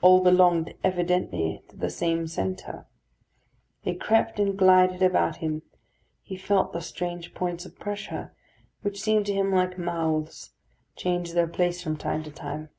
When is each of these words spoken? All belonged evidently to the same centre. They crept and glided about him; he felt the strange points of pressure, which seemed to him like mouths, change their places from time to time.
All 0.00 0.22
belonged 0.24 0.72
evidently 0.82 1.62
to 1.68 1.76
the 1.76 1.90
same 1.90 2.26
centre. 2.26 2.86
They 3.84 3.94
crept 3.94 4.40
and 4.40 4.56
glided 4.56 5.02
about 5.02 5.36
him; 5.44 5.60
he 6.22 6.38
felt 6.38 6.72
the 6.72 6.80
strange 6.80 7.34
points 7.34 7.66
of 7.66 7.78
pressure, 7.78 8.34
which 8.80 8.98
seemed 9.02 9.26
to 9.26 9.34
him 9.34 9.52
like 9.54 9.76
mouths, 9.76 10.52
change 10.96 11.32
their 11.34 11.46
places 11.48 11.82
from 11.82 11.98
time 11.98 12.22
to 12.22 12.30
time. 12.30 12.70